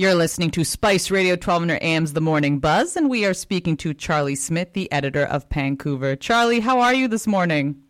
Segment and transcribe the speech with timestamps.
[0.00, 3.92] You're listening to Spice Radio 1200 AM's The Morning Buzz, and we are speaking to
[3.92, 6.14] Charlie Smith, the editor of Pancouver.
[6.14, 7.82] Charlie, how are you this morning?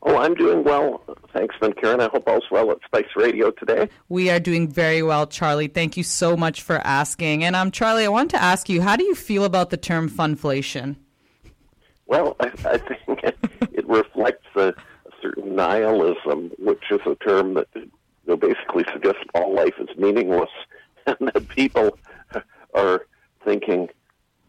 [0.00, 1.04] Oh, I'm doing well.
[1.34, 2.00] Thanks, Ben Karen.
[2.00, 3.90] I hope all's well at Spice Radio today.
[4.08, 5.68] We are doing very well, Charlie.
[5.68, 7.44] Thank you so much for asking.
[7.44, 10.08] And um, Charlie, I want to ask you, how do you feel about the term
[10.08, 10.96] funflation?
[12.06, 13.24] Well, I, I think
[13.72, 14.74] it reflects a, a,
[15.20, 17.90] certain nihilism, which is a term that you
[18.26, 20.48] know, basically suggests all life is meaningless
[21.18, 21.98] and that people
[22.74, 23.06] are
[23.44, 23.88] thinking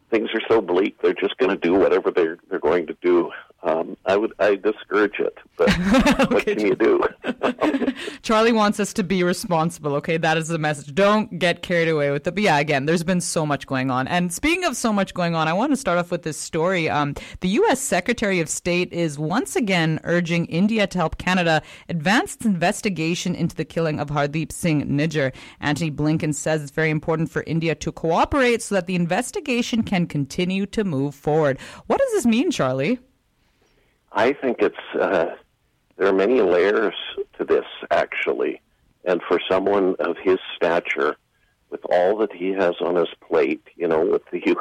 [0.09, 3.31] things are so bleak they're just going to do whatever they're they're going to do.
[3.63, 6.25] Um, I would I discourage it, but okay.
[6.33, 7.01] what can you do?
[8.21, 9.95] Charlie wants us to be responsible.
[9.95, 10.93] Okay, that is the message.
[10.93, 12.35] Don't get carried away with it.
[12.35, 14.09] But yeah, again, there's been so much going on.
[14.09, 16.89] And speaking of so much going on, I want to start off with this story.
[16.89, 17.79] Um, the U.S.
[17.79, 23.55] Secretary of State is once again urging India to help Canada advance its investigation into
[23.55, 25.33] the killing of Hardeep Singh Nijjar.
[25.61, 30.05] Antony Blinken says it's very important for India to cooperate so that the investigation can
[30.05, 31.57] continue to move forward.
[31.87, 32.99] What does this mean, Charlie?
[34.13, 35.35] I think it's uh,
[35.97, 36.93] there are many layers
[37.37, 38.61] to this actually,
[39.05, 41.17] and for someone of his stature,
[41.69, 44.55] with all that he has on his plate, you know, with the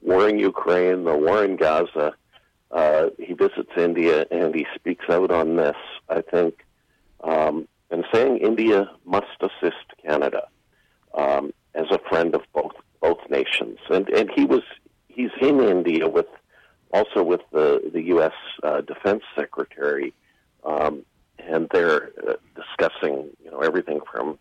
[0.00, 2.14] war in Ukraine, the war in Gaza,
[2.70, 5.76] uh, he visits India and he speaks out on this.
[6.08, 6.64] I think,
[7.22, 10.46] um, and saying India must assist Canada
[11.14, 14.62] um, as a friend of both both nations, and and he was
[15.08, 16.26] he's in India with
[16.94, 18.32] also with the the U.S.
[18.62, 20.14] Uh, Defense Secretary,
[20.64, 21.04] um,
[21.38, 24.38] and they're uh, discussing you know everything from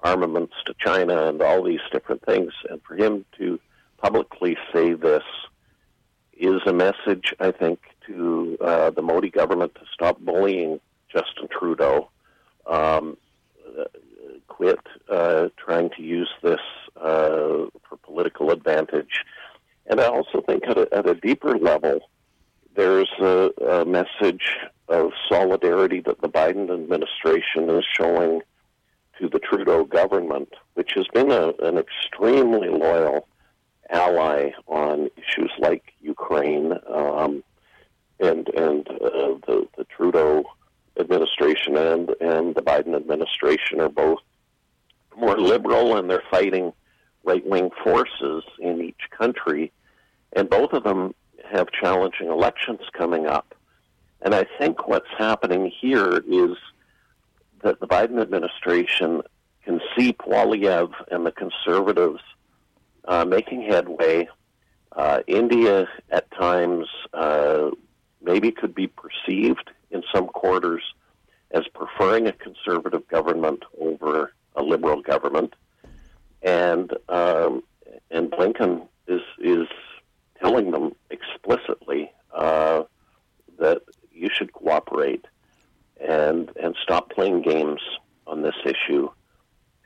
[0.00, 2.52] armaments to China and all these different things.
[2.68, 3.60] And for him to
[3.98, 5.22] publicly say this
[6.36, 12.10] is a message, I think, to uh, the Modi government to stop bullying Justin Trudeau,
[12.66, 13.16] um,
[14.48, 16.58] quit uh, trying to use this
[16.96, 19.24] uh, for political advantage
[19.86, 22.00] and I also think at a, at a deeper level,
[22.76, 28.42] there's a, a message of solidarity that the Biden administration is showing
[29.18, 33.26] to the Trudeau government, which has been a, an extremely loyal
[33.88, 37.42] ally on issues like Ukraine, um,
[38.20, 40.44] and and uh, the the Trudeau
[41.00, 44.18] administration and and the Biden administration are both
[45.16, 46.72] more liberal, and they're fighting
[47.24, 49.72] right wing forces in each country,
[50.34, 51.14] and both of them
[51.52, 53.54] have challenging elections coming up.
[54.20, 56.56] And I think what's happening here is
[57.62, 59.22] that the Biden administration
[59.64, 62.20] can see Poilievre and the conservatives
[63.04, 64.28] uh, making headway.
[64.92, 67.70] Uh, India, at times, uh,
[68.20, 70.82] maybe could be perceived in some quarters
[71.50, 75.54] as preferring a conservative government over a liberal government
[76.42, 77.62] and um,
[78.10, 79.68] and Blinken is is
[80.40, 82.82] telling them explicitly uh,
[83.58, 85.24] that you should cooperate
[86.00, 87.80] and and stop playing games
[88.26, 89.10] on this issue.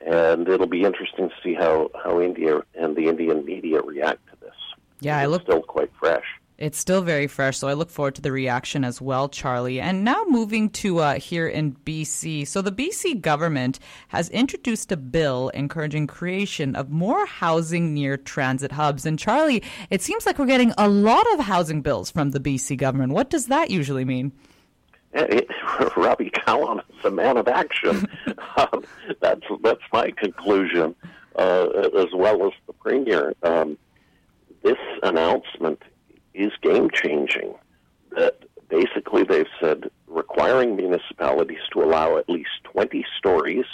[0.05, 4.35] And it'll be interesting to see how, how India and the Indian media react to
[4.39, 4.53] this.
[4.99, 6.25] Yeah, I look still quite fresh.
[6.57, 9.79] It's still very fresh, so I look forward to the reaction as well, Charlie.
[9.79, 12.47] And now moving to uh, here in BC.
[12.47, 18.71] So the BC government has introduced a bill encouraging creation of more housing near transit
[18.71, 19.05] hubs.
[19.05, 22.75] And Charlie, it seems like we're getting a lot of housing bills from the BC
[22.75, 23.13] government.
[23.13, 24.31] What does that usually mean?
[25.13, 25.47] It,
[25.95, 28.07] Ravi Kahlon is a man of action.
[28.57, 28.83] um,
[29.19, 30.95] that's that's my conclusion,
[31.35, 33.35] uh, as well as the premier.
[33.43, 33.77] Um,
[34.63, 35.83] this announcement
[36.37, 37.55] is game changing.
[38.11, 43.65] That basically they've said requiring municipalities to allow at least 20 stories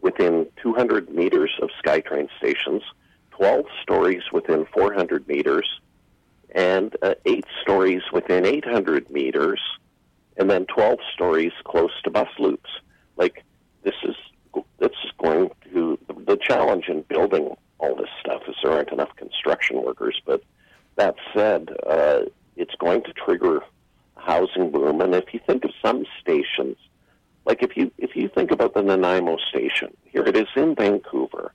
[0.00, 2.82] within 200 meters of SkyTrain stations,
[3.30, 5.80] 12 stories within 400 meters,
[6.54, 9.60] and uh, 8 stories within 800 meters,
[10.36, 12.70] and then 12 stories close to bus loops.
[13.16, 13.44] Like,
[13.82, 14.16] this is
[14.78, 19.14] this is going to the challenge in building all this stuff is there aren't enough
[19.16, 20.42] construction workers, but
[20.96, 22.20] that said, uh,
[22.56, 23.60] it's going to trigger
[24.16, 25.00] housing boom.
[25.00, 26.76] And if you think of some stations,
[27.44, 31.52] like if you if you think about the Nanaimo station, here it is in Vancouver,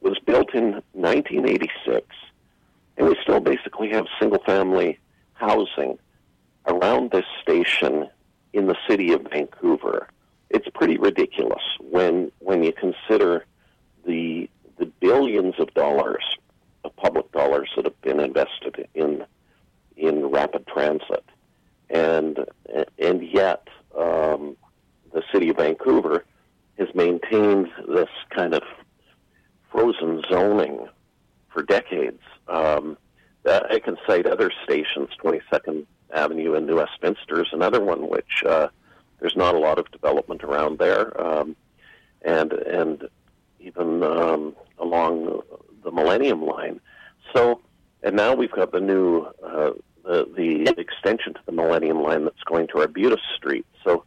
[0.00, 2.06] was built in 1986,
[2.96, 4.98] and we still basically have single family
[5.34, 5.98] housing
[6.66, 8.08] around this station
[8.52, 10.08] in the city of Vancouver.
[10.50, 13.44] It's pretty ridiculous when when you consider
[14.04, 16.24] the the billions of dollars
[17.00, 19.24] public dollars that have been invested in
[19.96, 21.24] in rapid transit,
[21.88, 22.44] and
[22.98, 24.56] and yet um,
[25.12, 26.24] the city of Vancouver
[26.78, 28.62] has maintained this kind of
[29.70, 30.88] frozen zoning
[31.52, 32.22] for decades.
[32.48, 32.96] Um,
[33.46, 38.68] I can cite other stations, 22nd Avenue in New Westminster is another one which uh,
[39.20, 41.54] there's not a lot of development around there, um,
[42.22, 43.08] and and
[43.60, 45.42] even um, along
[45.84, 46.79] the Millennium Line.
[48.10, 49.70] And now we've got the new uh,
[50.02, 53.64] the the extension to the Millennium Line that's going to Arbutus Street.
[53.84, 54.02] So,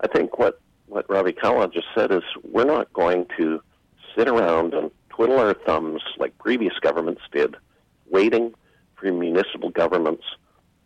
[0.00, 3.60] I think what what Ravi Kahlon just said is we're not going to
[4.16, 7.56] sit around and twiddle our thumbs like previous governments did,
[8.08, 8.54] waiting
[8.94, 10.22] for municipal governments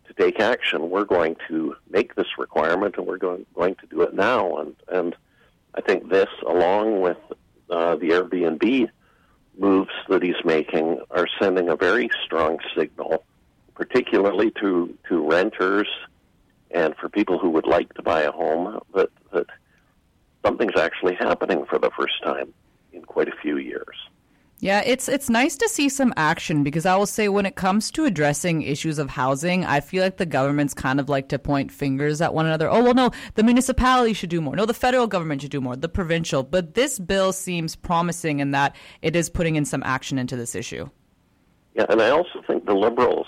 [0.07, 0.89] to take action.
[0.89, 4.57] We're going to make this requirement, and we're going going to do it now.
[4.57, 5.15] And and
[5.75, 7.19] I think this, along with
[7.69, 8.89] uh, the Airbnb
[9.59, 13.25] moves that he's making, are sending a very strong signal,
[13.75, 15.89] particularly to to renters
[16.71, 19.47] and for people who would like to buy a home that that
[20.45, 22.53] something's actually happening for the first time
[22.93, 23.97] in quite a few years.
[24.63, 27.91] Yeah, it's it's nice to see some action because I will say when it comes
[27.91, 31.73] to addressing issues of housing, I feel like the governments kind of like to point
[31.73, 32.71] fingers at one another.
[32.71, 34.55] Oh well, no, the municipality should do more.
[34.55, 35.75] No, the federal government should do more.
[35.75, 40.17] The provincial, but this bill seems promising in that it is putting in some action
[40.17, 40.89] into this issue.
[41.75, 43.27] Yeah, and I also think the liberals,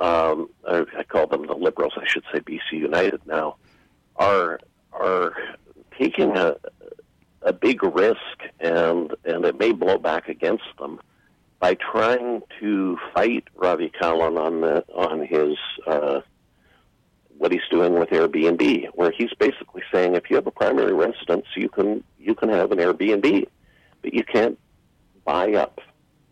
[0.00, 1.92] um, I, call them the liberals.
[1.96, 3.54] I should say BC United now,
[4.16, 4.58] are
[4.92, 5.32] are
[5.96, 6.56] taking a
[7.42, 8.18] a big risk,
[8.60, 11.00] and and it may blow back against them
[11.58, 15.56] by trying to fight Ravi Kahlon on the on his
[15.86, 16.20] uh,
[17.38, 21.46] what he's doing with Airbnb, where he's basically saying if you have a primary residence,
[21.54, 23.46] you can you can have an Airbnb,
[24.02, 24.58] but you can't
[25.24, 25.80] buy up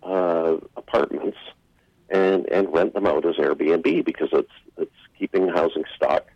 [0.03, 1.39] uh, apartments
[2.11, 6.27] and and rent them out as Airbnb because it's it's keeping housing stock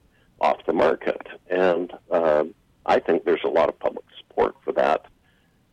[0.40, 1.26] off the market.
[1.48, 2.44] And uh,
[2.84, 5.06] I think there's a lot of public support for that,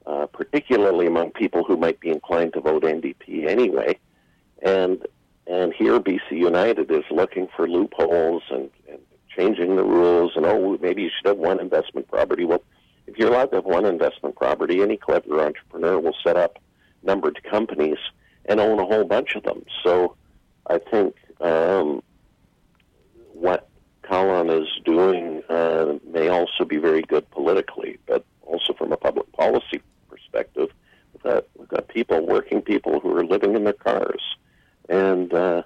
[0.05, 3.97] uh, particularly among people who might be inclined to vote NDP anyway.
[4.61, 5.05] And
[5.47, 8.99] and here BC United is looking for loopholes and, and
[9.35, 10.33] changing the rules.
[10.35, 12.45] And oh, maybe you should have one investment property.
[12.45, 12.63] Well,
[13.07, 16.59] if you're allowed to have one investment property, any clever entrepreneur will set up
[17.01, 17.97] numbered companies
[18.45, 19.63] and own a whole bunch of them.
[19.83, 20.15] So
[20.67, 22.03] I think um,
[23.33, 23.67] what
[24.03, 29.31] Kahlon is doing uh, may also be very good politically, but also from a public
[29.33, 30.69] policy perspective.
[31.13, 34.21] We've got, we've got people, working people who are living in their cars,
[34.87, 35.63] and uh,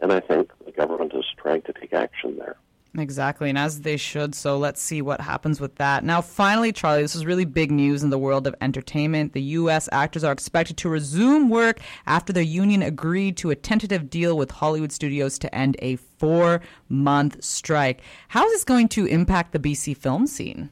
[0.00, 2.56] and I think the government is trying to take action there.
[2.96, 4.36] Exactly, and as they should.
[4.36, 6.04] So let's see what happens with that.
[6.04, 9.32] Now, finally, Charlie, this is really big news in the world of entertainment.
[9.32, 9.88] The U.S.
[9.90, 14.52] actors are expected to resume work after their union agreed to a tentative deal with
[14.52, 18.00] Hollywood studios to end a four month strike.
[18.28, 20.70] How is this going to impact the BC film scene?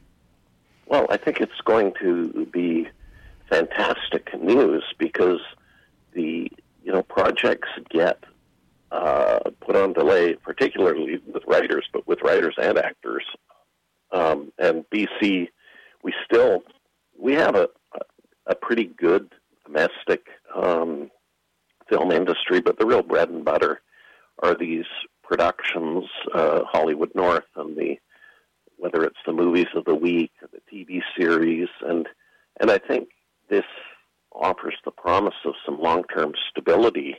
[0.93, 2.87] Well, I think it's going to be
[3.49, 5.41] fantastic news because
[6.13, 6.53] the
[6.85, 8.23] you know projects get
[8.91, 13.25] uh, put on delay, particularly with writers, but with writers and actors.
[14.11, 15.49] Um, and BC,
[16.03, 16.63] we still
[17.19, 17.71] we have a
[18.47, 19.33] a pretty good
[19.65, 21.11] domestic um,
[21.89, 23.81] film industry, but the real bread and butter
[24.43, 24.85] are these
[25.23, 26.05] productions,
[26.35, 27.97] uh, Hollywood North, and the
[28.77, 32.09] whether it's the movies of the week the TV series, and
[32.61, 33.09] and I think
[33.49, 33.65] this
[34.33, 37.17] offers the promise of some long-term stability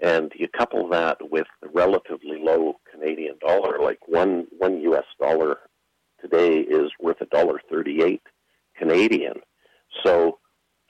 [0.00, 5.04] and you couple that with the relatively low Canadian dollar, like one one U.S.
[5.18, 5.58] dollar
[6.20, 8.22] today is worth a dollar thirty-eight
[8.76, 9.36] Canadian.
[10.04, 10.38] So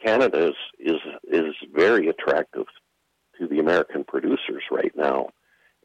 [0.05, 1.01] Canada is, is
[1.31, 2.67] is very attractive
[3.39, 5.29] to the American producers right now,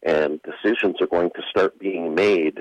[0.03, 2.59] and decisions are going to start being made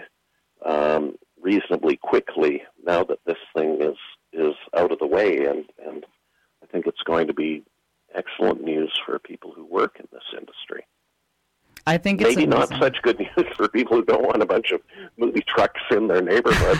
[0.65, 1.15] um,
[1.51, 3.97] reasonably quickly now that this thing is
[4.33, 6.07] is out of the way, and and
[6.63, 7.63] I think it's going to be
[8.15, 10.87] excellent news for people who work in this industry.
[11.87, 12.51] I think maybe amazing.
[12.51, 14.81] not such good news for people who don't want a bunch of
[15.17, 16.79] movie trucks in their neighborhood.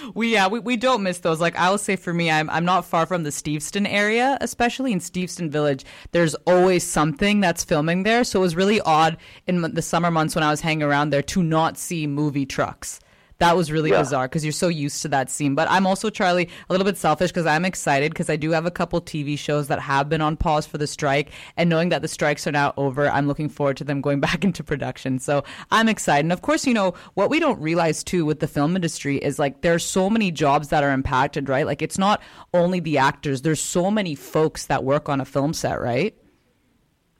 [0.14, 1.40] we yeah we, we don't miss those.
[1.40, 4.92] Like I will say for me, I'm I'm not far from the Steveston area, especially
[4.92, 5.84] in Steveston Village.
[6.10, 10.34] There's always something that's filming there, so it was really odd in the summer months
[10.34, 13.00] when I was hanging around there to not see movie trucks.
[13.42, 13.98] That was really yeah.
[13.98, 15.56] bizarre because you're so used to that scene.
[15.56, 18.66] But I'm also, Charlie, a little bit selfish because I'm excited because I do have
[18.66, 21.32] a couple TV shows that have been on pause for the strike.
[21.56, 24.44] And knowing that the strikes are now over, I'm looking forward to them going back
[24.44, 25.18] into production.
[25.18, 26.24] So I'm excited.
[26.24, 29.40] And of course, you know, what we don't realize too with the film industry is
[29.40, 31.66] like there's so many jobs that are impacted, right?
[31.66, 32.22] Like it's not
[32.54, 36.16] only the actors, there's so many folks that work on a film set, right?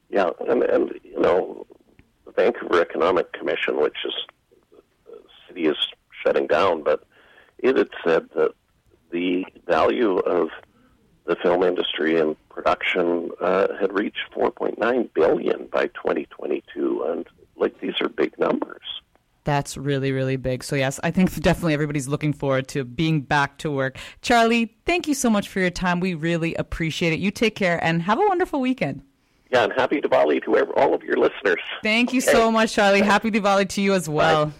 [0.09, 0.29] Yeah.
[0.47, 1.67] And, and you know,
[2.25, 4.13] the Vancouver Economic Commission, which is
[5.05, 5.75] the city is
[6.23, 7.03] shutting down, but
[7.59, 8.53] it had said that
[9.11, 10.49] the value of
[11.25, 17.93] the film industry and production uh, had reached 4.9 billion by 2022, and like these
[18.01, 18.81] are big numbers.
[19.45, 20.63] That's really, really big.
[20.63, 23.97] So, yes, I think definitely everybody's looking forward to being back to work.
[24.21, 25.99] Charlie, thank you so much for your time.
[25.99, 27.19] We really appreciate it.
[27.19, 29.01] You take care and have a wonderful weekend.
[29.51, 31.59] Yeah, and happy Diwali to all of your listeners.
[31.83, 32.31] Thank you okay.
[32.31, 33.01] so much, Charlie.
[33.01, 34.47] Happy Diwali to you as well.
[34.47, 34.51] Bye.